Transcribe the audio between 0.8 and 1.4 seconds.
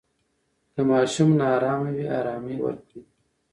ماشوم